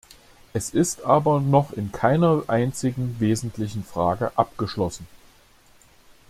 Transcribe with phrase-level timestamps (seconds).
[0.51, 5.05] Es ist aber noch in keiner einzigen wesentlichen Frage abgeschlossen.